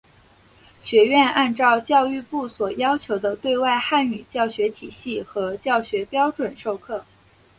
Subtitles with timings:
[0.81, 7.05] 学院按照教育部所要求的对外汉语教学体系和教学标准授课。